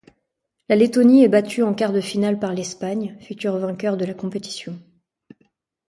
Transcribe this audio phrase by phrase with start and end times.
[0.67, 4.75] La Lettonie est battue en quart-de-finale par l'Espagne, futur vainqueur de la compétition.